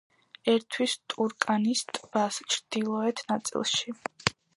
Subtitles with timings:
[0.51, 3.95] ერთვის ტურკანის ტბას, ჩრდილოეთ ნაწილში.